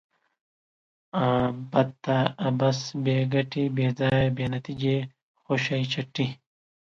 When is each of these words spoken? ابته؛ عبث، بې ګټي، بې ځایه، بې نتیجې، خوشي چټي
ابته؛ 1.79 2.17
عبث، 2.47 2.79
بې 3.03 3.17
ګټي، 3.33 3.63
بې 3.75 3.87
ځایه، 3.99 4.29
بې 4.35 4.45
نتیجې، 4.55 4.95
خوشي 5.43 5.79
چټي 5.91 6.27